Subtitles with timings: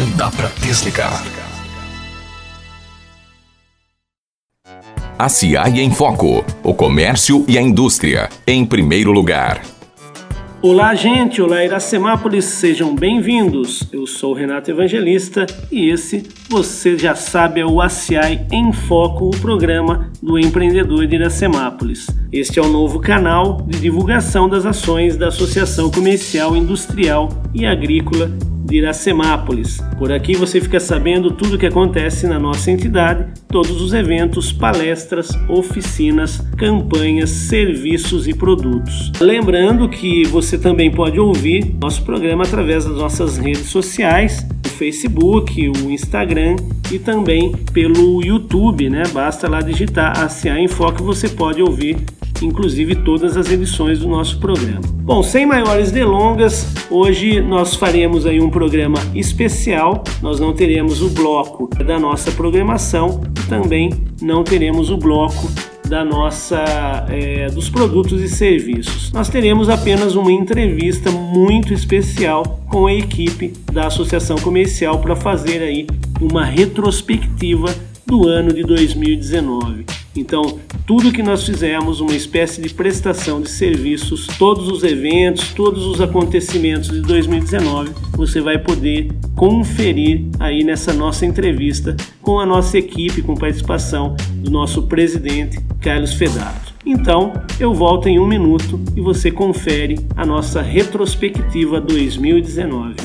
[0.00, 1.22] Não dá para desligar.
[5.18, 6.42] A CIAI em Foco.
[6.62, 8.30] O comércio e a indústria.
[8.46, 9.60] Em primeiro lugar.
[10.62, 11.42] Olá, gente!
[11.42, 12.46] Olá, Iracemápolis!
[12.46, 13.90] Sejam bem-vindos!
[13.92, 19.38] Eu sou Renato Evangelista e esse, você já sabe, é o ACI em Foco, o
[19.38, 22.06] programa do empreendedor de Iracemápolis.
[22.32, 28.30] Este é o novo canal de divulgação das ações da Associação Comercial, Industrial e Agrícola
[28.64, 29.78] de Iracemápolis.
[29.98, 34.52] Por aqui você fica sabendo tudo o que acontece na nossa entidade, todos os eventos,
[34.52, 39.12] palestras, oficinas, campanhas, serviços e produtos.
[39.20, 44.46] Lembrando que você também pode ouvir nosso programa através das nossas redes sociais,
[44.80, 46.56] Facebook, o Instagram
[46.90, 49.02] e também pelo YouTube, né?
[49.12, 51.98] Basta lá digitar ACA em Foco e você pode ouvir
[52.42, 54.80] inclusive todas as edições do nosso programa.
[55.02, 60.02] Bom, sem maiores delongas, hoje nós faremos aí um programa especial.
[60.22, 63.90] Nós não teremos o bloco da nossa programação e também
[64.22, 65.50] não teremos o bloco
[65.90, 69.10] da nossa é, dos produtos e serviços.
[69.10, 75.60] Nós teremos apenas uma entrevista muito especial com a equipe da Associação Comercial para fazer
[75.60, 75.88] aí
[76.20, 77.74] uma retrospectiva
[78.10, 79.86] do ano de 2019.
[80.16, 85.86] Então, tudo que nós fizemos, uma espécie de prestação de serviços, todos os eventos, todos
[85.86, 92.76] os acontecimentos de 2019, você vai poder conferir aí nessa nossa entrevista com a nossa
[92.76, 96.74] equipe, com participação do nosso presidente Carlos Fedato.
[96.84, 102.96] Então, eu volto em um minuto e você confere a nossa retrospectiva 2019.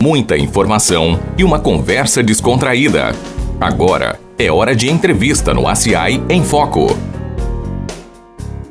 [0.00, 3.14] Muita informação e uma conversa descontraída.
[3.60, 6.86] Agora é hora de entrevista no ACI em Foco.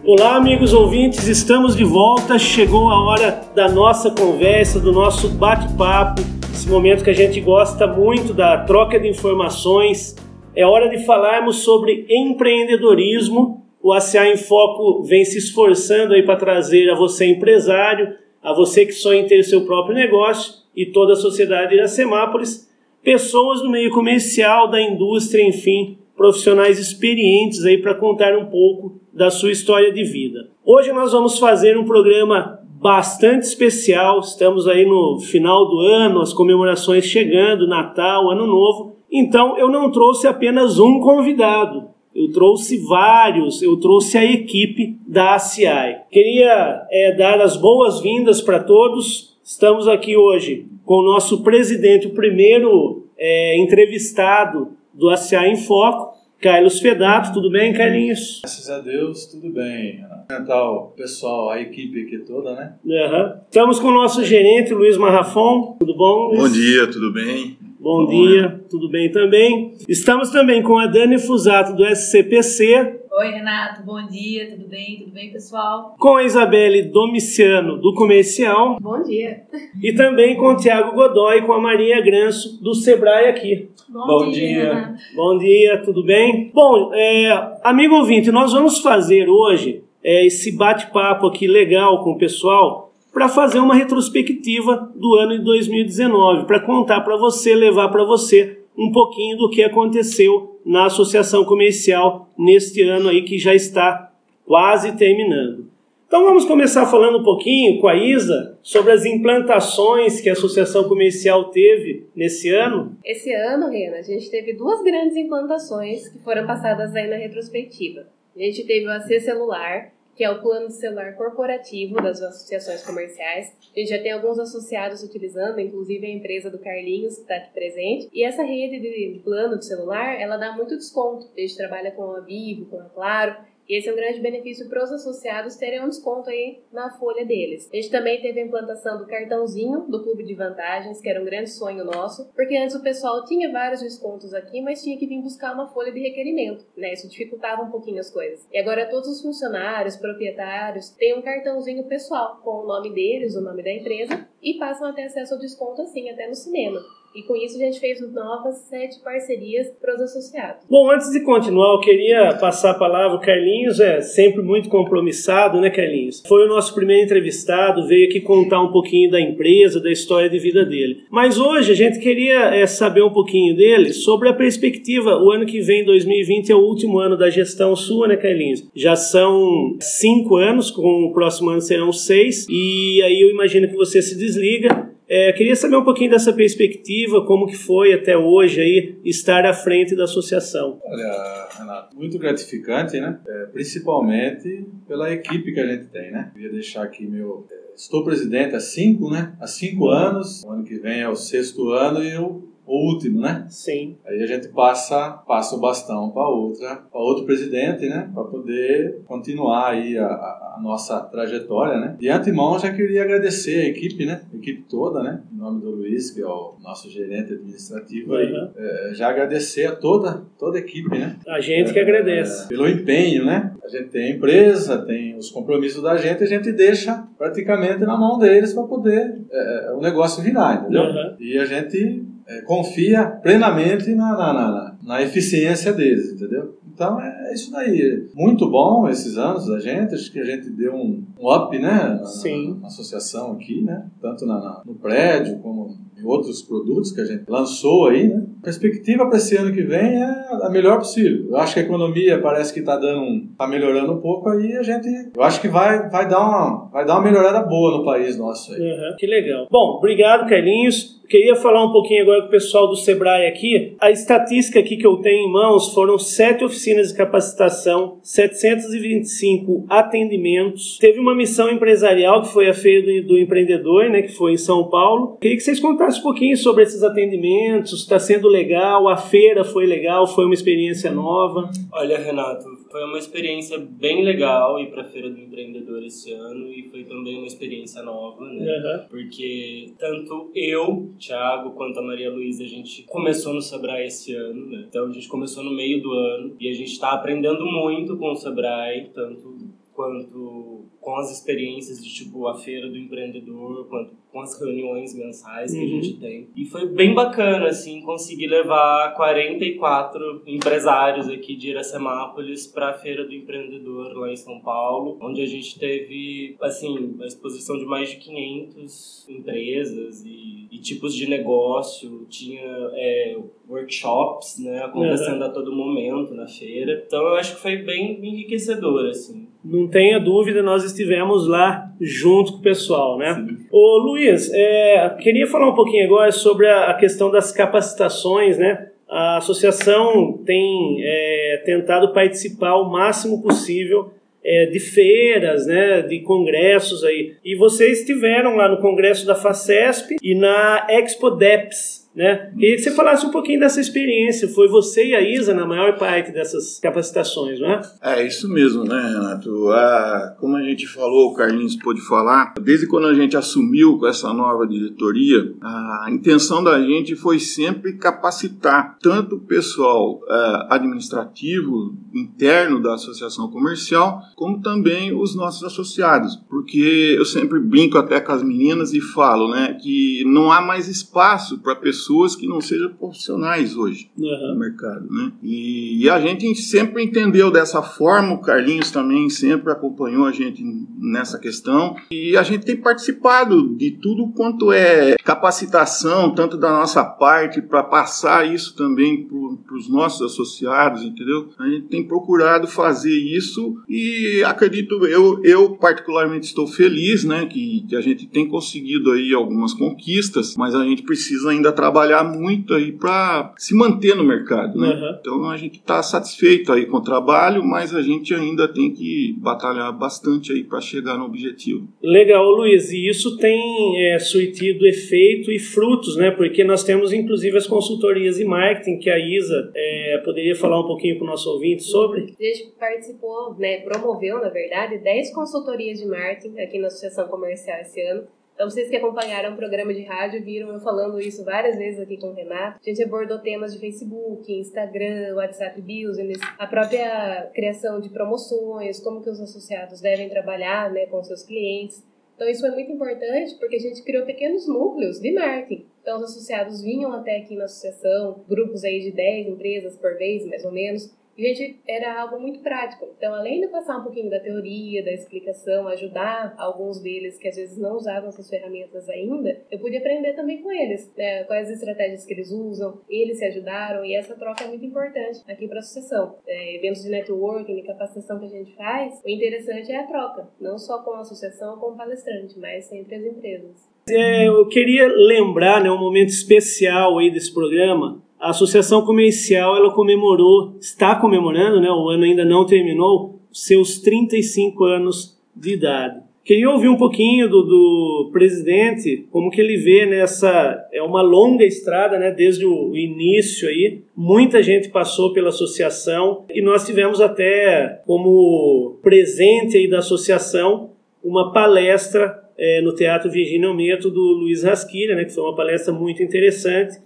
[0.03, 2.39] Olá, amigos ouvintes, estamos de volta.
[2.39, 7.85] Chegou a hora da nossa conversa, do nosso bate-papo, esse momento que a gente gosta
[7.85, 10.15] muito da troca de informações.
[10.55, 13.63] É hora de falarmos sobre empreendedorismo.
[13.83, 18.87] O ACA em Foco vem se esforçando aí para trazer a você empresário, a você
[18.87, 22.67] que sonha em ter seu próprio negócio e toda a sociedade de Iracemápolis
[23.03, 29.29] pessoas do meio comercial, da indústria, enfim, profissionais experientes aí para contar um pouco da
[29.29, 30.49] sua história de vida.
[30.65, 34.19] Hoje nós vamos fazer um programa bastante especial.
[34.19, 38.95] Estamos aí no final do ano, as comemorações chegando, Natal, Ano Novo.
[39.11, 45.35] Então eu não trouxe apenas um convidado, eu trouxe vários, eu trouxe a equipe da
[45.35, 46.01] ACI.
[46.11, 49.28] Queria é, dar as boas-vindas para todos.
[49.49, 56.15] Estamos aqui hoje com o nosso presidente, o primeiro é, entrevistado do ACA em Foco,
[56.39, 57.33] Carlos Fedato.
[57.33, 58.41] Tudo bem, Carlinhos?
[58.43, 60.05] Graças a Deus, tudo bem.
[60.27, 62.75] Cumprimentar o pessoal, a equipe aqui toda, né?
[62.85, 63.41] Uhum.
[63.45, 65.77] Estamos com o nosso gerente, Luiz Marrafon.
[65.79, 66.41] Tudo bom, Luiz?
[66.41, 67.57] Bom dia, tudo bem?
[67.79, 68.59] Bom, Bom dia, né?
[68.69, 69.73] tudo bem também.
[69.87, 72.99] Estamos também com a Dani Fusato do SCPC.
[73.19, 74.99] Oi, Renato, bom dia, tudo bem?
[74.99, 75.93] Tudo bem, pessoal?
[75.99, 78.77] Com a Isabelle Domiciano do Comercial.
[78.79, 79.41] Bom dia.
[79.83, 83.71] E também com o Tiago Godoy com a Maria Granço do Sebrae aqui.
[83.89, 84.47] Bom, bom dia.
[84.47, 84.95] dia.
[85.17, 86.49] Bom dia, tudo bem?
[86.53, 92.17] Bom, é, amigo ouvinte, nós vamos fazer hoje é, esse bate-papo aqui legal com o
[92.17, 98.05] pessoal para fazer uma retrospectiva do ano de 2019, para contar para você, levar para
[98.05, 104.11] você um pouquinho do que aconteceu na associação comercial neste ano aí que já está
[104.45, 105.69] quase terminando.
[106.09, 110.85] Então vamos começar falando um pouquinho com a Isa sobre as implantações que a associação
[110.89, 112.97] comercial teve nesse ano.
[113.05, 118.07] Esse ano, Rena, a gente teve duas grandes implantações que foram passadas aí na retrospectiva.
[118.35, 123.55] A gente teve o AC celular, que é o plano celular corporativo das associações comerciais.
[123.73, 127.53] A gente já tem alguns associados utilizando, inclusive a empresa do Carlinhos, que está aqui
[127.53, 128.09] presente.
[128.11, 131.29] E essa rede de plano de celular, ela dá muito desconto.
[131.37, 133.37] A gente trabalha com a Vivo, com a Claro,
[133.69, 137.23] e esse é um grande benefício para os associados terem um desconto aí na folha
[137.23, 137.69] deles.
[137.71, 141.25] A gente também teve a implantação do cartãozinho do Clube de Vantagens, que era um
[141.25, 145.21] grande sonho nosso, porque antes o pessoal tinha vários descontos aqui, mas tinha que vir
[145.21, 146.93] buscar uma folha de requerimento, né?
[146.93, 148.47] Isso dificultava um pouquinho as coisas.
[148.51, 153.41] E agora todos os funcionários, proprietários, têm um cartãozinho pessoal com o nome deles, o
[153.41, 156.79] nome da empresa, e passam a ter acesso ao desconto assim, até no cinema.
[157.15, 160.65] E com isso a gente fez novas sete parcerias para os associados.
[160.69, 163.17] Bom, antes de continuar, eu queria passar a palavra.
[163.17, 166.21] O Carlinhos é sempre muito compromissado, né, Carlinhos?
[166.27, 170.37] Foi o nosso primeiro entrevistado, veio aqui contar um pouquinho da empresa, da história de
[170.37, 171.03] vida dele.
[171.09, 175.17] Mas hoje a gente queria é, saber um pouquinho dele sobre a perspectiva.
[175.17, 178.67] O ano que vem, 2020, é o último ano da gestão sua, né, Carlinhos?
[178.75, 182.45] Já são cinco anos, com o próximo ano serão seis.
[182.49, 187.25] E aí eu imagino que você se desliga É, queria saber um pouquinho dessa perspectiva,
[187.25, 190.79] como que foi até hoje aí estar à frente da associação.
[190.85, 193.19] Olha, Renato, muito gratificante, né?
[193.27, 196.29] É, principalmente pela equipe que a gente tem, né?
[196.31, 197.47] Queria deixar aqui meu...
[197.51, 199.33] É, estou presidente há cinco, né?
[199.41, 200.43] Há cinco anos.
[200.43, 203.47] O ano que vem é o sexto ano e eu o último, né?
[203.49, 203.97] Sim.
[204.05, 208.07] Aí a gente passa, passa o bastão para outra, para outro presidente, né?
[208.13, 211.95] Para poder continuar aí a, a, nossa trajetória, né?
[211.99, 214.21] De antemão, já queria agradecer a equipe, né?
[214.31, 215.23] A equipe toda, né?
[215.33, 218.19] Em nome do Luiz, que é o nosso gerente administrativo, uhum.
[218.19, 221.15] aí, é, já agradecer a toda, toda a equipe, né?
[221.27, 222.45] A gente que agradece.
[222.45, 223.51] É, pelo empenho, né?
[223.63, 227.97] A gente tem a empresa, tem os compromissos da gente, a gente deixa praticamente na
[227.97, 230.83] mão deles para poder é, o negócio virar, entendeu?
[230.83, 231.15] Uhum.
[231.19, 236.55] E a gente é, confia plenamente na, na, na, na, eficiência deles, entendeu?
[236.71, 238.07] Então é, é isso daí.
[238.13, 241.99] Muito bom esses anos da gente, acho que a gente deu um, um up, né?
[242.05, 242.59] Sim.
[242.61, 243.83] na, associação aqui, né?
[243.99, 248.23] Tanto na, no prédio como em outros produtos que a gente lançou aí, né?
[248.41, 251.29] A perspectiva para esse ano que vem é a melhor possível.
[251.29, 254.61] Eu acho que a economia parece que está dando, tá melhorando um pouco aí, a
[254.61, 258.17] gente, eu acho que vai, vai dar uma, vai dar uma melhorada boa no país
[258.17, 258.61] nosso aí.
[258.61, 259.47] Uhum, que legal.
[259.49, 260.98] Bom, obrigado, Carlinhos.
[261.09, 263.75] Queria falar um pouquinho agora com o pessoal do Sebrae aqui.
[263.81, 270.77] A estatística aqui que eu tenho em mãos foram sete oficinas de capacitação, 725 atendimentos.
[270.77, 274.37] Teve uma missão empresarial que foi a Feira do, do Empreendedor, né, que foi em
[274.37, 275.17] São Paulo.
[275.19, 277.81] Queria que vocês contassem um pouquinho sobre esses atendimentos.
[277.81, 278.87] Está sendo legal?
[278.87, 280.05] A feira foi legal?
[280.05, 281.49] Foi uma experiência nova?
[281.73, 286.51] Olha, Renato, foi uma experiência bem legal ir para a Feira do Empreendedor esse ano
[286.51, 288.57] e foi também uma experiência nova, né?
[288.57, 288.87] Uhum.
[288.89, 294.45] Porque tanto eu, Thiago, quanto a Maria Luísa, a gente começou no Sebrae esse ano,
[294.45, 294.65] né?
[294.67, 298.11] Então a gente começou no meio do ano e a gente está aprendendo muito com
[298.11, 299.35] o Sebrae, tanto
[299.73, 305.51] quanto com as experiências de tipo a feira do empreendedor, quanto com as reuniões mensais
[305.51, 305.65] que uhum.
[305.65, 306.27] a gente tem.
[306.35, 313.05] E foi bem bacana, assim, conseguir levar 44 empresários aqui de Iracemápolis para a Feira
[313.05, 317.89] do Empreendedor lá em São Paulo, onde a gente teve, assim, a exposição de mais
[317.89, 322.07] de 500 empresas e, e tipos de negócio.
[322.09, 322.41] Tinha
[322.73, 323.17] é,
[323.47, 325.27] workshops, né, acontecendo uhum.
[325.27, 326.83] a todo momento na feira.
[326.85, 329.28] Então eu acho que foi bem enriquecedor, assim.
[329.43, 333.13] Não tenha dúvida, nós estivemos lá junto com o pessoal, né?
[333.15, 333.37] Sim.
[333.51, 338.67] Ô Luiz, é, queria falar um pouquinho agora sobre a, a, questão das capacitações, né?
[338.89, 343.91] A associação tem é, tentado participar o máximo possível
[344.23, 347.15] é, de feiras, né, de congressos aí.
[347.23, 352.31] E vocês estiveram lá no congresso da FACESP e na Expo DEPS, né?
[352.37, 354.27] Queria que você falasse um pouquinho dessa experiência.
[354.27, 357.61] Foi você e a Isa na maior parte dessas capacitações, não é?
[357.81, 359.49] É isso mesmo, né, Renato?
[359.49, 363.87] Ah, como a gente falou, o Carlinhos pôde falar, desde quando a gente assumiu com
[363.87, 371.75] essa nova diretoria, a intenção da gente foi sempre capacitar tanto o pessoal ah, administrativo
[371.93, 378.11] interno da associação comercial, como também os nossos associados, porque eu sempre brinco até com
[378.11, 382.41] as meninas e falo, né, que não há mais espaço para pessoas pessoas que não
[382.41, 384.33] sejam profissionais hoje uhum.
[384.33, 385.13] no mercado, né?
[385.23, 390.43] E, e, a gente sempre entendeu dessa forma, o Carlinhos também sempre acompanhou a gente
[390.77, 396.83] nessa questão e a gente tem participado de tudo quanto é capacitação, tanto da nossa
[396.83, 399.17] parte para passar isso também para
[399.51, 401.29] os nossos associados, entendeu?
[401.37, 407.65] A gente tem procurado fazer isso e acredito eu, eu particularmente estou feliz, né, que,
[407.67, 412.53] que a gente tem conseguido aí algumas conquistas, mas a gente precisa ainda trabalhar muito
[412.53, 414.69] aí para se manter no mercado, né?
[414.69, 414.97] Uhum.
[414.99, 419.15] Então a gente está satisfeito aí com o trabalho, mas a gente ainda tem que
[419.17, 421.67] batalhar bastante aí para chegar no objetivo.
[421.81, 422.71] Legal, Luiz.
[422.71, 423.39] E isso tem
[423.85, 426.11] é, surtido efeito e frutos, né?
[426.11, 430.67] Porque nós temos inclusive as consultorias de marketing que a Isa é, poderia falar um
[430.67, 432.15] pouquinho para o nosso ouvinte sobre.
[432.19, 433.61] A gente participou, né?
[433.61, 438.07] Promoveu, na verdade, 10 consultorias de marketing aqui na Associação Comercial esse ano
[438.39, 441.97] então, vocês que acompanharam o programa de rádio viram eu falando isso várias vezes aqui
[441.97, 442.57] com o Renato.
[442.65, 449.03] A gente abordou temas de Facebook, Instagram, WhatsApp Business, a própria criação de promoções, como
[449.03, 451.85] que os associados devem trabalhar né, com seus clientes.
[452.15, 455.65] Então, isso foi muito importante porque a gente criou pequenos núcleos de marketing.
[455.81, 460.25] Então, os associados vinham até aqui na associação, grupos aí de 10 empresas por vez,
[460.25, 462.87] mais ou menos, e, gente, era algo muito prático.
[462.97, 467.35] Então, além de passar um pouquinho da teoria, da explicação, ajudar alguns deles que às
[467.35, 471.25] vezes não usavam essas ferramentas ainda, eu pude aprender também com eles, né?
[471.25, 475.19] quais as estratégias que eles usam, eles se ajudaram e essa troca é muito importante
[475.27, 476.19] aqui para a associação.
[476.25, 480.29] É, eventos de networking, de capacitação que a gente faz, o interessante é a troca,
[480.39, 483.67] não só com a associação, com o palestrante, mas entre as empresas.
[483.91, 488.01] É, eu queria lembrar né, um momento especial aí desse programa.
[488.19, 494.63] A Associação Comercial ela comemorou, está comemorando, né, o ano ainda não terminou, seus 35
[494.65, 496.01] anos de idade.
[496.29, 500.63] Queria ouvir um pouquinho do, do, presidente, como que ele vê nessa...
[500.71, 503.81] É uma longa estrada, né, desde o início aí.
[503.95, 510.69] Muita gente passou pela associação e nós tivemos até como presente aí da associação
[511.03, 515.73] uma palestra é, no Teatro Virgínio Meto do Luiz Rasquilha, né, que foi uma palestra
[515.73, 516.79] muito interessante.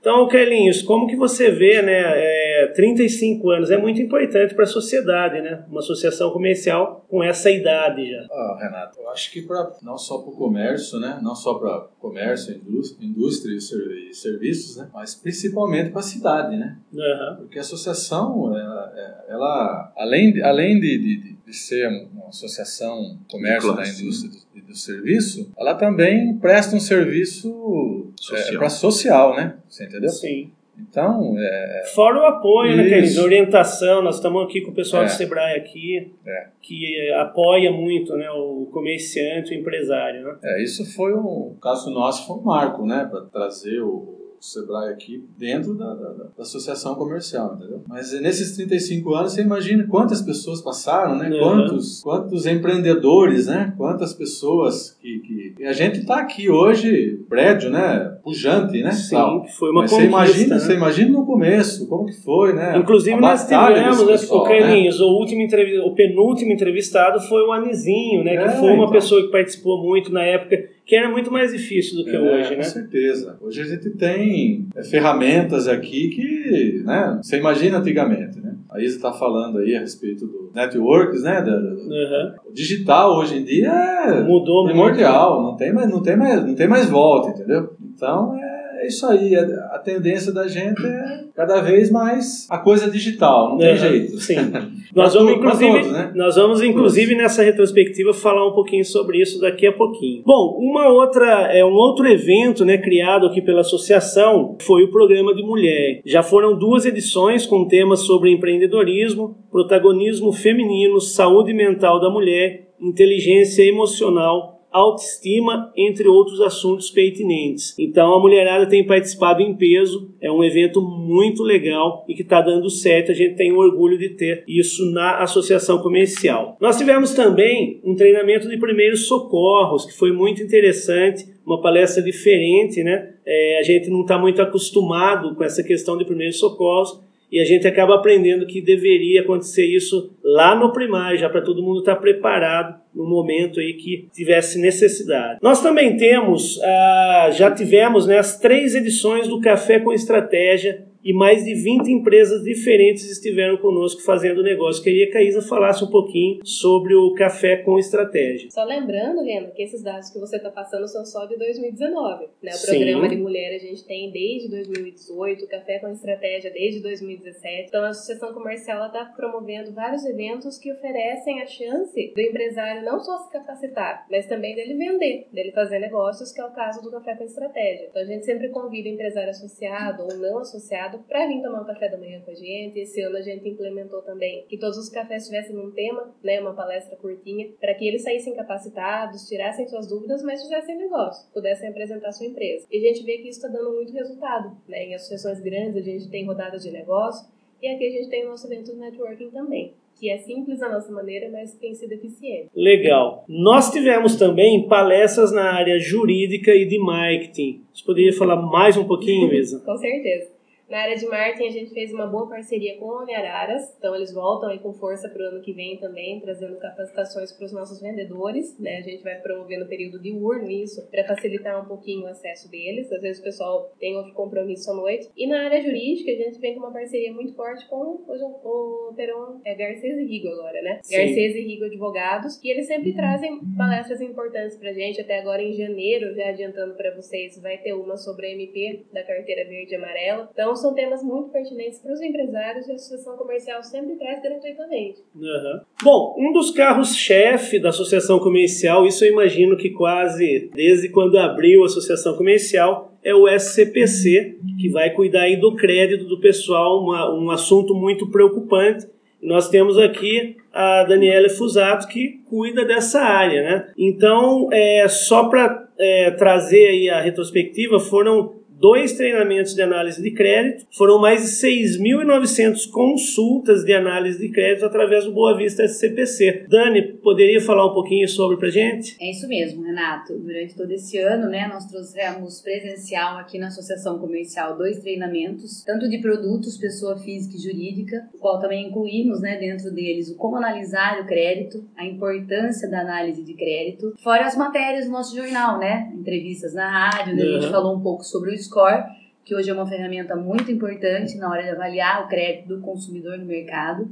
[0.00, 4.66] Então, Carlinhos, como que você vê, né, é, 35 anos é muito importante para a
[4.66, 8.26] sociedade, né, uma associação comercial com essa idade já.
[8.30, 11.88] Ah, Renato, eu acho que pra, não só para o comércio, né, não só para
[11.98, 17.36] comércio, indústria, indústria e serviços, né, mas principalmente para a cidade, né, uhum.
[17.38, 21.88] porque a associação, ela, é, ela além, além de, de, de ser
[22.28, 28.58] associação comércio da indústria e do, do serviço, ela também presta um serviço social, é,
[28.58, 30.10] para social, né, você entendeu?
[30.10, 30.50] Sim.
[30.78, 31.84] Então, é...
[31.94, 33.16] Fora o apoio, né, Cris?
[33.16, 35.06] Orientação, nós estamos aqui com o pessoal É.
[35.06, 36.48] do Sebrae aqui, É.
[36.60, 40.22] que apoia muito né, o comerciante, o empresário.
[40.22, 40.36] Né?
[40.42, 44.92] É, isso foi um o caso nosso foi um marco, né, para trazer o Sebrae
[44.92, 47.82] aqui dentro da, da, da associação comercial, entendeu?
[47.88, 51.30] Mas nesses 35 anos, você imagina quantas pessoas passaram, né?
[51.30, 51.38] Uhum.
[51.38, 53.74] Quantos, quantos empreendedores, né?
[53.76, 55.54] Quantas pessoas que, que...
[55.58, 58.15] E a gente está aqui hoje, prédio, né?
[58.26, 58.90] Pujante, né?
[58.90, 59.42] Sim, Tal.
[59.44, 60.60] que foi uma Mas você imagina, né?
[60.60, 62.76] você imagina no começo, como que foi, né?
[62.76, 65.46] Inclusive, nós tivemos, né, pessoal, o Carlinhos, o, último
[65.84, 68.90] o penúltimo entrevistado foi o Anizinho, né, que É, foi uma então.
[68.90, 72.50] pessoa que participou muito na época, que era muito mais difícil do que É, hoje,
[72.50, 72.62] Com né?
[72.64, 73.36] certeza.
[73.40, 78.54] Hoje a gente tem é, ferramentas aqui que, né, você imagina antigamente, né?
[78.68, 81.40] A Isa está falando aí a respeito do networks, né?
[81.40, 82.32] da- Uhum.
[82.50, 86.54] o digital hoje em dia é Mudou primordial, não tem mais, não tem mais, não
[86.54, 87.70] tem mais volta, entendeu?
[87.96, 92.90] Então é é isso aí, a, tendência da gente é cada vez mais a coisa
[92.90, 94.18] digital, não tem Uhum, jeito.
[94.18, 94.36] Sim.
[94.94, 96.12] Nós Pra vamos, inclusive, todos, né?
[96.14, 100.22] nós vamos, inclusive, nessa retrospectiva, falar um pouquinho sobre isso daqui a pouquinho.
[100.24, 105.34] Bom, uma outra, é um outro evento, né, criado aqui pela associação, foi o programa
[105.34, 106.00] de mulher.
[106.06, 113.62] Já foram duas edições com temas sobre empreendedorismo, protagonismo feminino, saúde mental da mulher, inteligência
[113.64, 117.74] emocional autoestima, entre outros assuntos pertinentes.
[117.78, 122.40] Então a mulherada tem participado em peso, é um evento muito legal e que está
[122.40, 126.56] dando certo, a gente tem orgulho de ter isso na associação comercial.
[126.60, 132.82] Nós tivemos também um treinamento de primeiros socorros, que foi muito interessante, uma palestra diferente,
[132.82, 133.14] né?
[133.24, 137.44] É, a gente não está muito acostumado com essa questão de primeiros socorros, e a
[137.44, 141.96] gente acaba aprendendo que deveria acontecer isso lá no primário, já para todo mundo estar
[141.96, 145.38] preparado no momento aí que tivesse necessidade.
[145.42, 151.12] Nós também temos, ah, já tivemos né, as três edições do Café com Estratégia e
[151.12, 154.82] mais de 20 empresas diferentes estiveram conosco fazendo negócio.
[154.82, 158.50] Queria que a Isa falasse um pouquinho sobre o Café com Estratégia.
[158.50, 162.26] Só lembrando, Rena, que esses dados que você está passando são só de 2019.
[162.42, 162.50] Né?
[162.50, 162.66] O Sim.
[162.66, 167.68] programa de mulher a gente tem desde 2018, o Café com Estratégia desde 2017.
[167.68, 172.98] Então a Associação Comercial está promovendo vários eventos que oferecem a chance do empresário não
[172.98, 176.90] só se capacitar, mas também dele vender, dele fazer negócios, que é o caso do
[176.90, 177.86] Café com Estratégia.
[177.90, 181.88] Então a gente sempre convida empresário associado ou não associado para vir tomar um café
[181.88, 182.78] da manhã com a gente.
[182.78, 186.54] Esse ano a gente implementou também que todos os cafés tivessem um tema, né, uma
[186.54, 192.12] palestra curtinha, para que eles saíssem capacitados, tirassem suas dúvidas, mas fizessem negócio, pudessem apresentar
[192.12, 192.66] sua empresa.
[192.70, 194.56] E a gente vê que isso está dando muito resultado.
[194.68, 194.86] Né?
[194.86, 197.26] Em associações grandes a gente tem rodadas de negócio
[197.62, 200.68] e aqui a gente tem o nosso evento de networking também, que é simples à
[200.68, 202.50] nossa maneira, mas tem sido eficiente.
[202.54, 203.24] Legal.
[203.28, 207.62] Nós tivemos também palestras na área jurídica e de marketing.
[207.72, 209.60] Você poderia falar mais um pouquinho, Isa?
[209.64, 210.35] Com certeza.
[210.68, 214.12] Na área de marketing, a gente fez uma boa parceria com a Uniararas, então eles
[214.12, 217.80] voltam aí com força para o ano que vem também, trazendo capacitações para os nossos
[217.80, 218.78] vendedores, né?
[218.78, 222.50] A gente vai promover no período de urno isso, para facilitar um pouquinho o acesso
[222.50, 222.90] deles.
[222.90, 225.08] Às vezes o pessoal tem outro compromisso à noite.
[225.16, 228.94] E na área jurídica, a gente vem com uma parceria muito forte com o, o
[228.94, 230.80] Peron é, Garcês e Rigo agora, né?
[230.82, 230.96] Sim.
[230.96, 235.00] Garcês e Rigo Advogados, que eles sempre trazem palestras importantes pra gente.
[235.00, 239.04] Até agora em janeiro, já adiantando para vocês, vai ter uma sobre a MP da
[239.04, 240.28] carteira verde e amarela.
[240.32, 244.98] Então são temas muito pertinentes para os empresários e a associação comercial sempre traz gratuitamente.
[245.14, 245.60] Uhum.
[245.82, 251.62] Bom, um dos carros-chefe da associação comercial, isso eu imagino que quase desde quando abriu
[251.62, 257.14] a associação comercial, é o SCPC, que vai cuidar aí do crédito do pessoal, uma,
[257.14, 258.86] um assunto muito preocupante.
[259.22, 263.68] Nós temos aqui a Daniela Fusato, que cuida dessa área, né?
[263.78, 270.10] Então, é, só para é, trazer aí a retrospectiva, foram dois treinamentos de análise de
[270.12, 276.46] crédito, foram mais de 6.900 consultas de análise de crédito através do Boa Vista SCPC.
[276.48, 278.96] Dani, poderia falar um pouquinho sobre pra gente?
[279.00, 280.18] É isso mesmo, Renato.
[280.18, 285.88] Durante todo esse ano, né, nós trouxemos presencial aqui na Associação Comercial dois treinamentos, tanto
[285.88, 290.36] de produtos, pessoa física e jurídica, o qual também incluímos, né, dentro deles o como
[290.36, 295.58] analisar o crédito, a importância da análise de crédito, fora as matérias do nosso jornal,
[295.58, 297.36] né, entrevistas na rádio, onde uhum.
[297.36, 298.84] a gente falou um pouco sobre o score,
[299.24, 303.18] que hoje é uma ferramenta muito importante na hora de avaliar o crédito do consumidor
[303.18, 303.88] no mercado.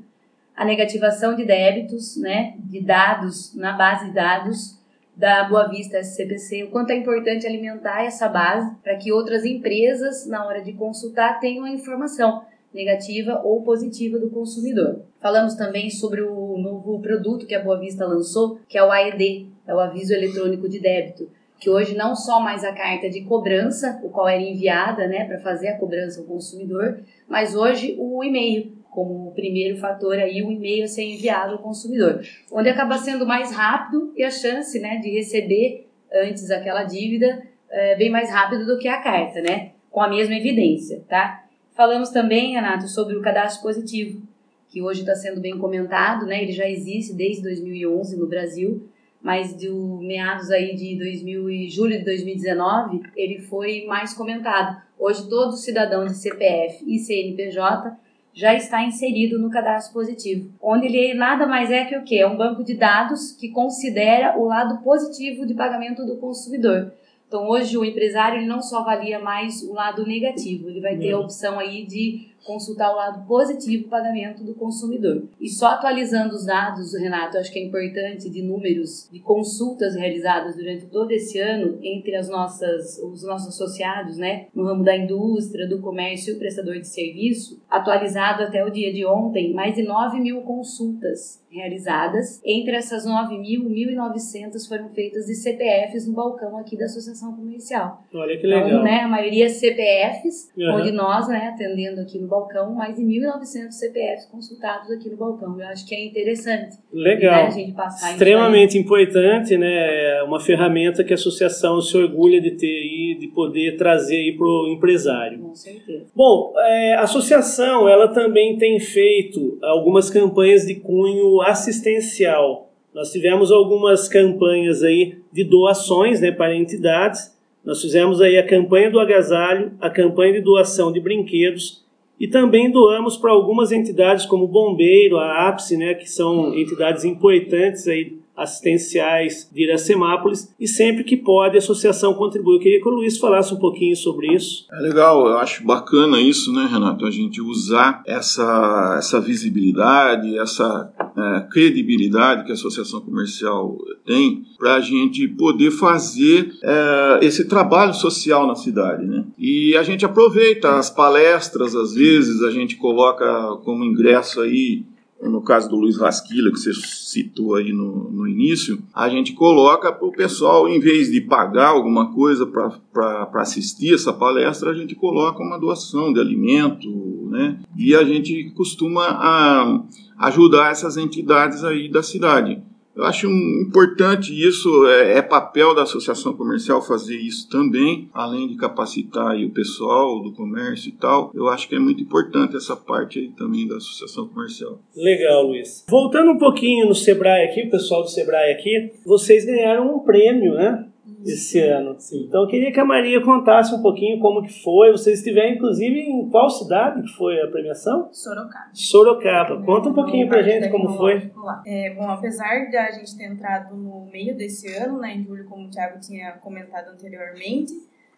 [0.56, 4.78] A negativação de débitos, né, de dados, na base de dados
[5.16, 10.26] da Boa Vista SCPC, o quanto é importante alimentar essa base para que outras empresas,
[10.26, 15.02] na hora de consultar, tenham a informação negativa ou positiva do consumidor.
[15.20, 19.48] Falamos também sobre o novo produto que a Boa Vista lançou, que é o AED,
[19.66, 21.30] é o Aviso Eletrônico de Débito,
[21.64, 25.38] que hoje não só mais a carta de cobrança, o qual era enviada né, para
[25.38, 30.52] fazer a cobrança ao consumidor, mas hoje o e-mail, como o primeiro fator aí, o
[30.52, 32.20] e-mail ser enviado ao consumidor,
[32.52, 37.96] onde acaba sendo mais rápido e a chance né, de receber antes aquela dívida é
[37.96, 39.70] bem mais rápido do que a carta, né?
[39.90, 41.46] Com a mesma evidência, tá?
[41.74, 44.22] Falamos também, Renato, sobre o cadastro positivo,
[44.68, 46.42] que hoje está sendo bem comentado, né?
[46.42, 48.86] Ele já existe desde 2011 no Brasil,
[49.24, 54.82] mas de meados aí de 2000 e julho de 2019, ele foi mais comentado.
[54.98, 57.96] Hoje todo cidadão de CPF e CNPJ
[58.34, 62.18] já está inserido no cadastro positivo, onde ele nada mais é que o que?
[62.18, 66.92] É um banco de dados que considera o lado positivo de pagamento do consumidor.
[67.26, 71.12] Então hoje o empresário ele não só avalia mais o lado negativo, ele vai ter
[71.12, 71.24] a uhum.
[71.24, 75.24] opção aí de consultar o lado positivo do pagamento do consumidor.
[75.40, 80.56] E só atualizando os dados, Renato, acho que é importante de números de consultas realizadas
[80.56, 85.68] durante todo esse ano entre as nossas, os nossos associados, né, no ramo da indústria,
[85.68, 89.82] do comércio e o prestador de serviço, atualizado até o dia de ontem, mais de
[89.82, 92.40] 9 mil consultas realizadas.
[92.44, 98.02] Entre essas 9 mil, 1.900 foram feitas de CPFs no balcão aqui da Associação Comercial.
[98.12, 98.66] Olha que legal.
[98.66, 100.74] Então, né, a maioria CPFs, uhum.
[100.74, 105.58] onde nós, né, atendendo aqui no balcão, mais de 1.900 CPFs consultados aqui no balcão.
[105.60, 106.76] Eu acho que é interessante.
[106.92, 107.34] Legal.
[107.34, 110.22] Né, a gente passar Extremamente importante, né?
[110.22, 114.46] Uma ferramenta que a associação se orgulha de ter aí, de poder trazer aí para
[114.46, 115.38] o empresário.
[115.38, 116.06] Com certeza.
[116.14, 122.70] Bom, é, a associação ela também tem feito algumas campanhas de cunho assistencial.
[122.92, 127.34] Nós tivemos algumas campanhas aí de doações né, para entidades.
[127.64, 131.83] Nós fizemos aí a campanha do agasalho, a campanha de doação de brinquedos
[132.18, 137.04] e também doamos para algumas entidades como o Bombeiro, a APSE, né, que são entidades
[137.04, 142.56] importantes aí assistenciais de Iracemápolis e sempre que pode a associação contribui.
[142.56, 144.66] Eu queria que o Luiz falasse um pouquinho sobre isso.
[144.72, 147.06] É legal, eu acho bacana isso, né, Renato?
[147.06, 154.74] A gente usar essa, essa visibilidade, essa é, credibilidade que a associação comercial tem para
[154.74, 159.24] a gente poder fazer é, esse trabalho social na cidade, né?
[159.38, 163.24] E a gente aproveita as palestras, às vezes a gente coloca
[163.64, 164.84] como ingresso aí
[165.28, 169.92] no caso do Luiz Rasquila, que você citou aí no, no início, a gente coloca
[169.92, 174.94] para o pessoal, em vez de pagar alguma coisa para assistir essa palestra, a gente
[174.94, 176.88] coloca uma doação de alimento,
[177.30, 177.58] né?
[177.76, 179.82] E a gente costuma a,
[180.18, 182.62] ajudar essas entidades aí da cidade.
[182.96, 188.56] Eu acho importante isso, é, é, papel da associação comercial fazer isso também, além de
[188.56, 191.32] capacitar o pessoal do comércio e tal.
[191.34, 194.78] Eu acho que é muito importante essa parte aí também da associação comercial.
[194.96, 195.84] Legal, Luiz.
[195.88, 200.54] Voltando um pouquinho no Sebrae aqui, o pessoal do Sebrae aqui, vocês ganharam um prêmio,
[200.54, 200.83] né?
[201.24, 201.94] Esse ano.
[201.98, 202.24] Sim.
[202.28, 204.92] Então eu queria que a Maria contasse um pouquinho como que foi.
[204.92, 208.08] Vocês estiveram, inclusive, em qual cidade que foi a premiação?
[208.12, 208.70] Sorocaba.
[208.72, 209.62] Sorocaba.
[209.64, 211.30] Conta um pouquinho pra gente como foi.
[211.66, 215.66] É, bom, apesar da gente ter entrado no meio desse ano, né, em julho, como
[215.66, 217.72] o Thiago tinha comentado anteriormente,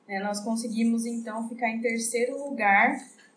[0.08, 2.96] né, nós conseguimos então ficar em terceiro lugar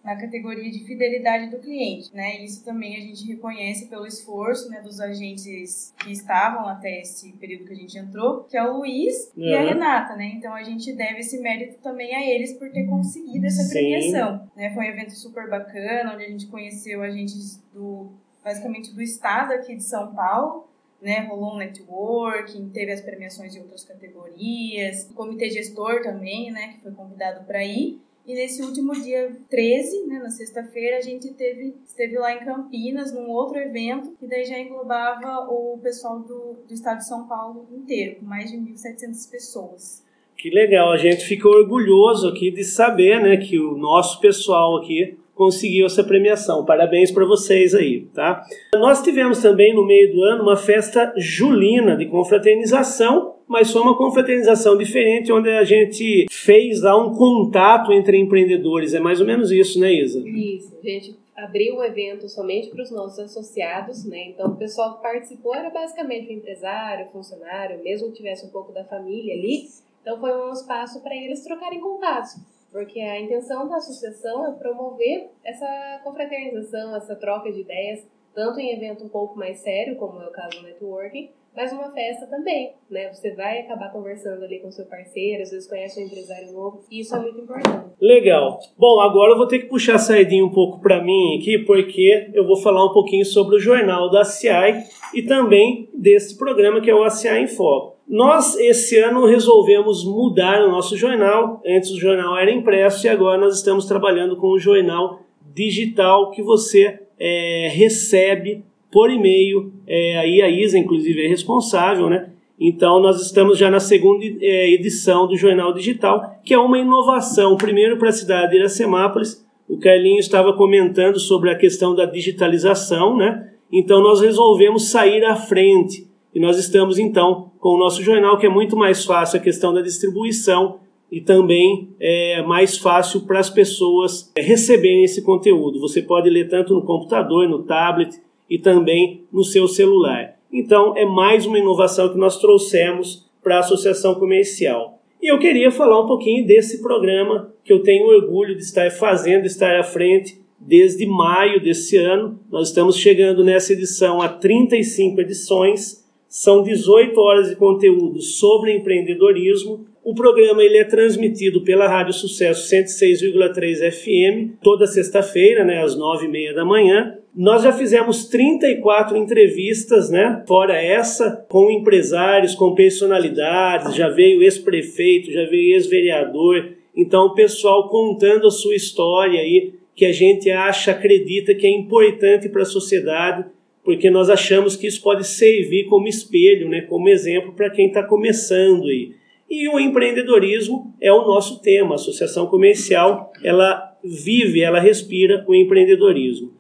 [0.10, 2.44] na categoria de fidelidade do cliente, né?
[2.44, 7.66] Isso também a gente reconhece pelo esforço, né, dos agentes que estavam até esse período
[7.66, 9.44] que a gente entrou, que é o Luiz uhum.
[9.44, 10.34] e a Renata, né?
[10.36, 14.74] Então a gente deve esse mérito também a eles por ter conseguido essa premiação, né?
[14.74, 18.12] Foi um evento super bacana, onde a gente conheceu agentes do
[18.44, 20.68] basicamente do estado aqui de São Paulo,
[21.00, 26.70] né, rolou um networking, teve as premiações de outras categorias, o comitê gestor também, né,
[26.70, 28.02] que foi convidado para ir.
[28.26, 33.14] E nesse último dia 13, né, na sexta-feira, a gente teve, esteve lá em Campinas,
[33.14, 37.68] num outro evento, que daí já englobava o pessoal do, do estado de São Paulo
[37.72, 40.06] inteiro, com mais de 1.700 pessoas.
[40.38, 45.18] Que legal, a gente fica orgulhoso aqui de saber, né, que o nosso pessoal aqui
[45.40, 46.66] conseguiu essa premiação.
[46.66, 48.44] Parabéns para vocês aí, tá?
[48.76, 53.98] Nós tivemos também no meio do ano uma festa julina de confraternização, mas foi uma
[53.98, 58.94] confraternização diferente onde a gente fez lá um contato entre empreendedores.
[58.94, 60.20] É mais ou menos isso, né, Isa?
[60.20, 64.30] Isso, a gente abriu o evento somente para os nossos associados, né?
[64.30, 68.84] Então o pessoal que participou era basicamente empresário, funcionário, mesmo que tivesse um pouco da
[68.84, 69.68] família ali.
[70.02, 72.36] Então foi um espaço para eles trocarem contatos
[72.72, 78.06] porque a intenção da associação é promover essa confraternização, essa troca de ideias,
[78.40, 81.92] tanto em evento um pouco mais sério, como é o caso do networking, mas uma
[81.92, 83.12] festa também, né?
[83.12, 87.02] Você vai acabar conversando ali com seu parceiro, às vezes conhece um empresário novo, e
[87.02, 87.88] isso é muito importante.
[88.00, 88.58] Legal.
[88.78, 92.32] Bom, agora eu vou ter que puxar a saidinha um pouco para mim aqui, porque
[92.34, 96.90] eu vou falar um pouquinho sobre o jornal da CI e também desse programa que
[96.90, 97.98] é o ACI em Foco.
[98.08, 101.62] Nós, esse ano, resolvemos mudar o nosso jornal.
[101.68, 105.20] Antes o jornal era impresso e agora nós estamos trabalhando com o jornal
[105.54, 109.72] digital que você é, recebe por e-mail.
[109.88, 112.30] É, aí a Isa, inclusive, é responsável, né?
[112.60, 117.56] Então, nós estamos já na segunda é, edição do Jornal Digital, que é uma inovação,
[117.56, 119.46] primeiro para a cidade de Iracemápolis.
[119.68, 123.50] O Carlinho estava comentando sobre a questão da digitalização, né?
[123.72, 128.46] Então, nós resolvemos sair à frente e nós estamos então com o nosso jornal, que
[128.46, 130.80] é muito mais fácil a questão da distribuição
[131.12, 135.80] e também é mais fácil para as pessoas é, receberem esse conteúdo.
[135.80, 138.20] Você pode ler tanto no computador, no tablet
[138.50, 140.38] e também no seu celular.
[140.52, 145.00] Então, é mais uma inovação que nós trouxemos para a Associação Comercial.
[145.22, 149.42] E eu queria falar um pouquinho desse programa que eu tenho orgulho de estar fazendo,
[149.42, 152.40] de estar à frente desde maio desse ano.
[152.52, 159.88] Nós estamos chegando nessa edição a 35 edições são 18 horas de conteúdo sobre empreendedorismo.
[160.10, 166.56] O programa ele é transmitido pela Rádio Sucesso 106,3 FM toda sexta-feira, né, às 9h30
[166.56, 167.16] da manhã.
[167.36, 170.44] Nós já fizemos 34 entrevistas, né?
[170.48, 176.70] Fora essa, com empresários, com personalidades, já veio ex-prefeito, já veio ex-vereador.
[176.98, 181.70] Então, o pessoal contando a sua história aí, que a gente acha, acredita que é
[181.70, 183.46] importante para a sociedade
[183.84, 188.04] porque nós achamos que isso pode servir como espelho, né, como exemplo para quem está
[188.04, 189.19] começando aí.
[189.50, 191.92] E o empreendedorismo é o nosso tema.
[191.92, 196.52] A associação comercial ela vive, ela respira o empreendedorismo.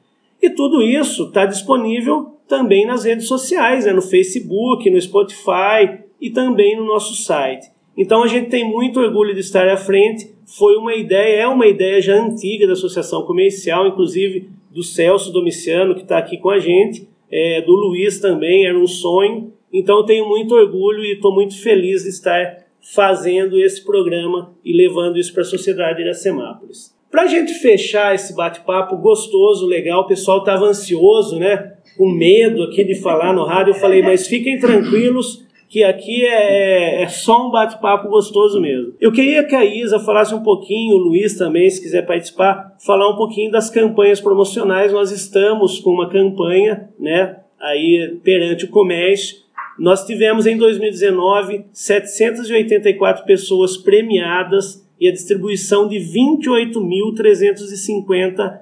[0.41, 6.30] E tudo isso está disponível também nas redes sociais, né, no Facebook, no Spotify e
[6.30, 7.67] também no nosso site.
[7.95, 10.34] Então a gente tem muito orgulho de estar à frente.
[10.58, 15.93] Foi uma ideia, é uma ideia já antiga da associação comercial, inclusive do Celso Domiciano,
[15.93, 19.54] que está aqui com a gente é, do Luiz também, era um sonho.
[19.71, 25.18] Então tenho muito orgulho e estou muito feliz de estar fazendo esse programa e levando
[25.18, 26.98] isso para a sociedade de Iracemápolis.
[27.12, 31.74] Para a gente fechar esse bate-papo gostoso, legal, o pessoal estava ansioso, né?
[31.98, 33.72] Com medo aqui de falar no rádio.
[33.72, 38.94] Eu falei, mas fiquem tranquilos, que aqui é, é só um bate-papo gostoso mesmo.
[39.02, 43.10] Eu queria que a Isa falasse um pouquinho, o Luiz também, se quiser participar, falar
[43.10, 44.94] um pouquinho das campanhas promocionais.
[44.94, 49.38] Nós estamos com uma campanha, né, aí perante o comércio.
[49.80, 56.06] Nós tivemos em 2019 784 pessoas premiadas e a distribuição de R$
[56.44, 58.60] 28.350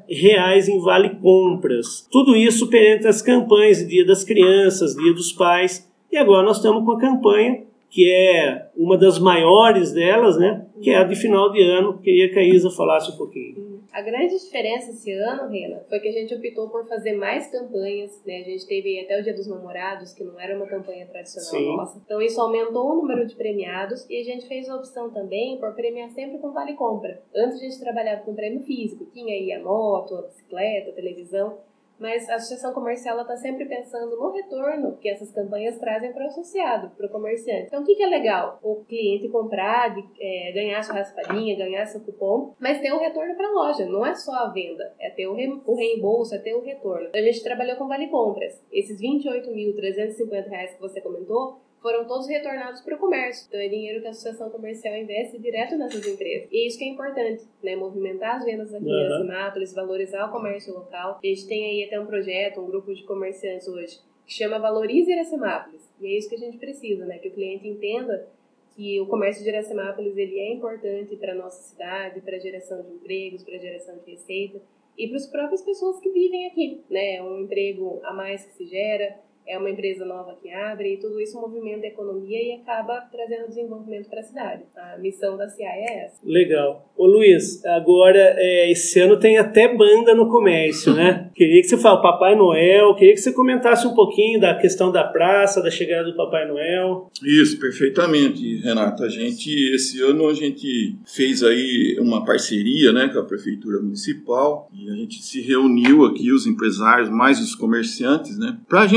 [0.68, 2.08] em vale compras.
[2.12, 6.86] Tudo isso perante as campanhas Dia das Crianças, Dia dos Pais e agora nós estamos
[6.86, 10.66] com a campanha, que é uma das maiores delas, né?
[10.82, 11.98] Que é a de final de ano.
[12.00, 13.67] Queria que a Isa falasse um pouquinho.
[13.92, 18.22] A grande diferença esse ano, Rena, foi que a gente optou por fazer mais campanhas,
[18.26, 18.42] né?
[18.42, 21.76] A gente teve até o Dia dos Namorados, que não era uma campanha tradicional Sim.
[21.76, 22.02] nossa.
[22.04, 25.74] Então isso aumentou o número de premiados e a gente fez a opção também por
[25.74, 27.22] premiar sempre com vale compra.
[27.36, 31.58] Antes a gente trabalhava com prêmio físico, tinha aí a moto, a bicicleta, a televisão
[32.00, 36.28] mas a associação comercial está sempre pensando no retorno que essas campanhas trazem para o
[36.28, 37.68] associado, para o comerciante.
[37.68, 38.60] Então, o que, que, é legal?
[38.62, 43.36] O cliente comprar, de, é, ganhar sua raspadinha, ganhar seu cupom, mas ter um retorno
[43.36, 43.86] para a loja.
[43.86, 47.08] Não é só a venda, é ter o, re, o reembolso, é ter o retorno.
[47.08, 48.64] Então, a gente trabalhou com Vale Compras.
[48.72, 53.46] Esses R$ 28.350 que você comentou, foram todos retornados para o comércio.
[53.48, 56.48] Então é dinheiro que a associação comercial investe direto nessas empresas.
[56.52, 57.76] E é isso que é importante, né?
[57.76, 59.16] Movimentar as vendas aqui uhum.
[59.16, 61.20] em Simápolis, valorizar o comércio local.
[61.24, 65.12] A gente tem aí até um projeto, um grupo de comerciantes hoje, que chama Valorize
[65.12, 65.88] Iracemápolis.
[66.02, 67.20] E é isso que a gente precisa, né?
[67.20, 68.28] Que o cliente entenda
[68.76, 72.82] que o comércio de Iracemápolis ele é importante para a nossa cidade, para a geração
[72.84, 74.62] de empregos, para a geração de receita
[74.98, 77.22] e para as próprias pessoas que vivem aqui, né?
[77.22, 81.20] Um emprego a mais que se gera, é uma empresa nova que abre e tudo
[81.20, 84.64] isso movimenta a economia e acaba trazendo desenvolvimento para a cidade.
[84.76, 86.20] A missão da CI é essa.
[86.24, 86.92] Legal.
[86.96, 91.30] Ô Luiz, agora é, esse ano tem até banda no comércio, né?
[91.36, 95.04] Queria que você falasse Papai Noel, queria que você comentasse um pouquinho da questão da
[95.04, 97.10] praça, da chegada do Papai Noel.
[97.24, 99.04] Isso, perfeitamente, Renato.
[99.04, 104.70] A gente, esse ano a gente fez aí uma parceria né, com a Prefeitura Municipal
[104.74, 108.58] e a gente se reuniu aqui, os empresários, mais os comerciantes, né?
[108.68, 108.88] Para a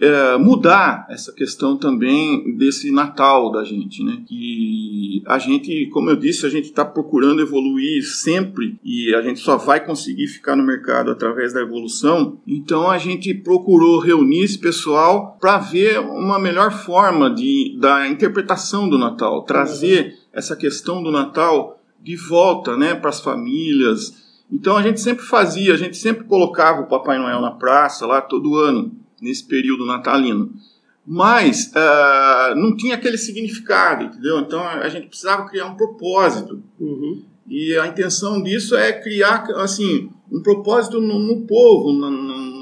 [0.00, 4.22] é, mudar essa questão também desse Natal da gente, né?
[4.26, 9.40] Que a gente, como eu disse, a gente está procurando evoluir sempre e a gente
[9.40, 12.38] só vai conseguir ficar no mercado através da evolução.
[12.46, 18.88] Então a gente procurou reunir esse pessoal para ver uma melhor forma de, da interpretação
[18.88, 24.44] do Natal, trazer essa questão do Natal de volta, né, para as famílias.
[24.50, 28.20] Então a gente sempre fazia, a gente sempre colocava o Papai Noel na praça lá
[28.20, 30.52] todo ano nesse período natalino.
[31.06, 34.40] Mas uh, não tinha aquele significado, entendeu?
[34.40, 36.62] Então a gente precisava criar um propósito.
[36.78, 37.24] Uhum.
[37.48, 42.10] E a intenção disso é criar assim um propósito no, no povo, no,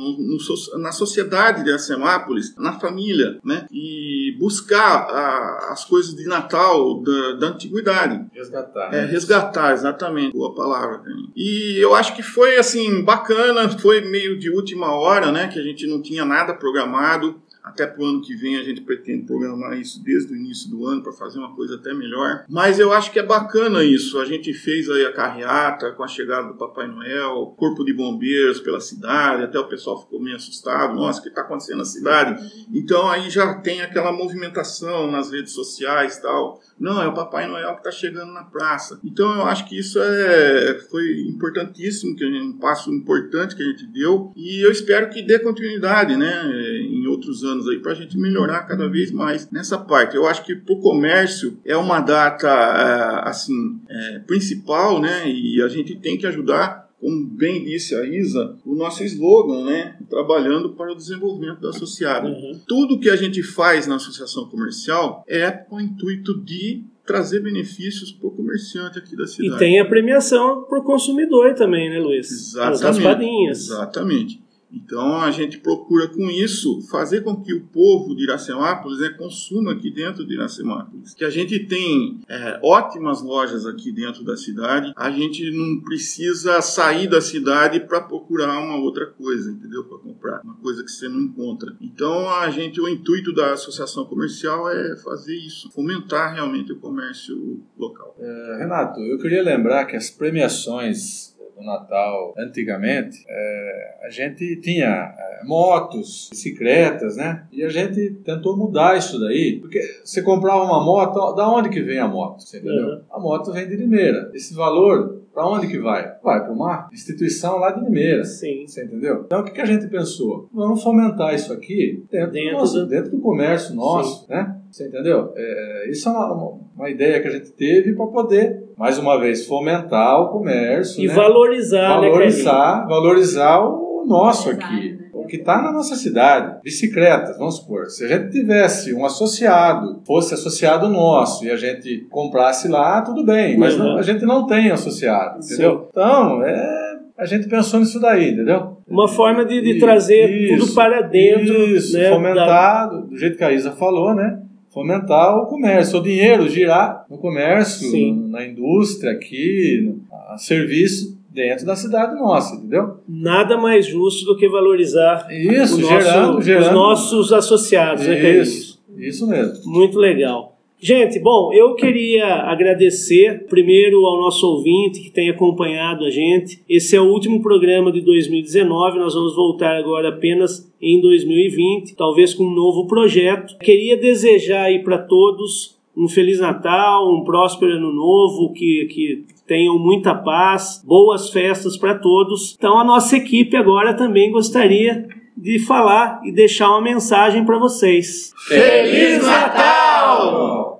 [0.01, 3.67] no, no, na sociedade de Semápolis, na família, né?
[3.71, 8.25] E buscar a, as coisas de Natal da, da antiguidade.
[8.33, 8.95] Resgatar.
[8.95, 11.03] É, resgatar, exatamente, boa palavra.
[11.37, 15.49] E eu acho que foi assim bacana, foi meio de última hora, né?
[15.49, 17.41] Que a gente não tinha nada programado.
[17.63, 20.87] Até para o ano que vem a gente pretende programar isso desde o início do
[20.87, 22.45] ano para fazer uma coisa até melhor.
[22.49, 24.19] Mas eu acho que é bacana isso.
[24.19, 28.61] A gente fez aí a carreata com a chegada do Papai Noel, corpo de bombeiros
[28.61, 30.95] pela cidade, até o pessoal ficou meio assustado.
[30.95, 32.67] Nossa, o que está acontecendo na cidade?
[32.73, 36.61] Então aí já tem aquela movimentação nas redes sociais tal.
[36.79, 38.99] Não, é o Papai Noel que está chegando na praça.
[39.05, 43.67] Então eu acho que isso é, foi importantíssimo, que é um passo importante que a
[43.67, 44.33] gente deu.
[44.35, 48.63] E eu espero que dê continuidade né, em outros anos aí para a gente melhorar
[48.63, 50.17] cada vez mais nessa parte.
[50.17, 55.31] Eu acho que para o comércio é uma data é, assim é, principal, né?
[55.31, 59.97] E a gente tem que ajudar como bem disse a Isa, o nosso slogan, né?
[60.11, 62.29] Trabalhando para o desenvolvimento da associada.
[62.29, 62.61] Uhum.
[62.69, 68.13] Tudo que a gente faz na associação comercial é com o intuito de trazer benefícios
[68.13, 69.57] para o comerciante aqui da cidade.
[69.57, 72.31] E tem a premiação para o consumidor também, né, Luiz?
[72.31, 72.75] Exatamente.
[72.75, 73.59] As raspadinhas.
[73.59, 74.50] Exatamente.
[74.73, 79.73] Então a gente procura com isso fazer com que o povo de Iracemápolis né, consuma
[79.73, 81.15] aqui dentro de Iracemápolis.
[81.15, 86.61] Que a gente tem é, ótimas lojas aqui dentro da cidade, a gente não precisa
[86.61, 89.85] sair da cidade para procurar uma outra coisa, entendeu?
[89.85, 91.75] Para comprar uma coisa que você não encontra.
[91.81, 97.61] Então a gente, o intuito da associação comercial é fazer isso, fomentar realmente o comércio
[97.79, 98.17] local.
[98.19, 101.30] É, Renato, eu queria lembrar que as premiações
[101.65, 104.87] Natal, antigamente, é, a gente tinha
[105.19, 107.45] é, motos, bicicletas, né?
[107.53, 111.81] E a gente tentou mudar isso daí, porque você comprava uma moto, da onde que
[111.83, 112.43] vem a moto?
[112.43, 112.87] Você entendeu?
[112.87, 113.01] Uhum.
[113.11, 114.31] A moto vem de Limeira.
[114.35, 116.13] Esse valor para onde que vai?
[116.25, 118.25] Vai para uma instituição lá de Limeira.
[118.25, 118.67] Sim.
[118.67, 119.23] Você entendeu?
[119.27, 120.49] Então o que, que a gente pensou?
[120.53, 124.57] Vamos fomentar isso aqui dentro, Dentro do, nosso, do- dentro do comércio nosso, né?
[124.71, 125.33] Você entendeu?
[125.37, 129.21] É, isso é uma, uma, uma ideia que a gente teve para poder, mais uma
[129.21, 131.13] vez, fomentar o comércio, E né?
[131.13, 134.93] valorizar, né, valorizar, valorizar o nosso Valorizar, aqui.
[134.93, 134.99] né?
[135.13, 136.61] O que está na nossa cidade.
[136.65, 137.85] Bicicletas, vamos supor.
[137.91, 143.23] Se a gente tivesse um associado, fosse associado nosso e a gente comprasse lá, tudo
[143.25, 143.57] bem.
[143.59, 143.85] Mas Uhum.
[143.85, 145.89] não- a gente não tem associado, entendeu?
[145.91, 148.79] Então, é, a gente pensou nisso daí, entendeu?
[148.89, 152.05] Uma forma de, de trazer isso, tudo para dentro, Isso, né?
[152.05, 154.39] da- fomentar, do- do jeito que a Isa falou, né?
[154.73, 158.29] Fomentar o comércio, o dinheiro girar no comércio, Sim.
[158.29, 159.95] na indústria aqui,
[160.31, 162.99] a serviço dentro da cidade nossa, entendeu?
[163.09, 166.67] Nada mais justo do que valorizar Isso, o nosso- gerando, gerando.
[166.69, 168.49] os nossos associados, né, Carlinhos?
[168.49, 169.55] Isso, isso mesmo.
[169.73, 170.50] Muito legal.
[170.83, 176.63] Gente, bom, eu queria agradecer primeiro ao nosso ouvinte que tem acompanhado a gente.
[176.67, 182.33] Esse é o último programa de 2019, nós vamos voltar agora apenas em 2020, talvez
[182.33, 183.59] com um novo projeto.
[183.59, 189.79] Queria desejar aí para todos um Feliz Natal, um próspero Ano Novo, que, que tenham
[189.79, 192.55] muita paz, boas festas para todos.
[192.57, 195.07] Então, a nossa equipe agora também gostaria
[195.41, 198.33] de falar e deixar uma mensagem para vocês.
[198.47, 200.80] Feliz Natal!